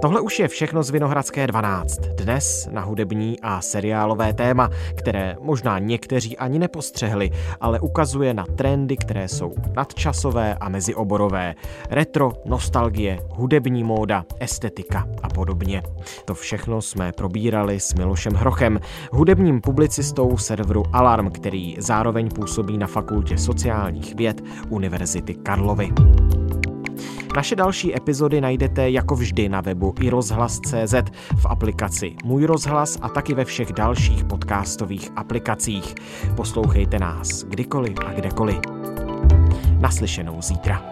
Tohle 0.00 0.20
už 0.20 0.38
je 0.38 0.48
všechno 0.48 0.82
z 0.82 0.90
Vinohradské 0.90 1.46
12. 1.46 1.98
Dnes 2.00 2.68
na 2.70 2.80
hudební 2.80 3.40
a 3.40 3.60
seriálové 3.60 4.32
téma, 4.32 4.70
které 4.94 5.36
možná 5.40 5.78
někteří 5.78 6.36
ani 6.36 6.58
nepostřehli, 6.58 7.30
ale 7.60 7.80
ukazuje 7.80 8.34
na 8.34 8.44
trendy, 8.56 8.96
které 8.96 9.28
jsou 9.28 9.54
nadčasové 9.76 10.54
a 10.54 10.68
mezioborové. 10.68 11.54
Retro, 11.90 12.32
nostalgie, 12.44 13.18
hudební 13.30 13.84
móda, 13.84 14.24
estetika 14.40 15.08
a 15.22 15.28
podobně. 15.28 15.82
To 16.24 16.34
všechno 16.34 16.82
jsme 16.82 17.12
probírali 17.12 17.80
s 17.80 17.94
Milošem 17.94 18.32
Hrochem, 18.32 18.80
hudebním 19.12 19.60
publicistou 19.60 20.38
serveru 20.38 20.82
Alarm, 20.92 21.30
který 21.30 21.76
zároveň 21.78 22.28
působí 22.28 22.78
na 22.78 22.86
Fakultě 22.86 23.38
sociálních 23.38 24.14
věd 24.14 24.42
Univerzity 24.68 25.34
Karlovy. 25.34 25.92
Naše 27.36 27.56
další 27.56 27.96
epizody 27.96 28.40
najdete 28.40 28.90
jako 28.90 29.16
vždy 29.16 29.48
na 29.48 29.60
webu 29.60 29.94
i 30.00 30.10
rozhlas.cz 30.10 30.94
v 31.36 31.46
aplikaci 31.46 32.16
Můj 32.24 32.44
rozhlas 32.44 32.98
a 33.02 33.08
taky 33.08 33.34
ve 33.34 33.44
všech 33.44 33.72
dalších 33.72 34.24
podcastových 34.24 35.10
aplikacích. 35.16 35.94
Poslouchejte 36.36 36.98
nás 36.98 37.44
kdykoliv 37.44 37.94
a 38.06 38.12
kdekoliv. 38.12 38.60
Naslyšenou 39.80 40.42
zítra. 40.42 40.82